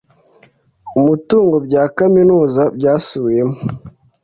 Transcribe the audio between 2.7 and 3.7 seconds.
byasubiwemo